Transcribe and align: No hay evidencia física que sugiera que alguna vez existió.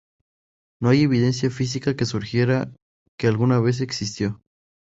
No 0.81 0.89
hay 0.89 1.03
evidencia 1.03 1.51
física 1.51 1.95
que 1.95 2.07
sugiera 2.07 2.73
que 3.19 3.27
alguna 3.27 3.59
vez 3.59 3.81
existió. 3.81 4.41